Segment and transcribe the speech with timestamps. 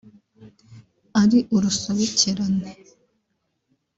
[1.21, 2.69] ari urusobekerane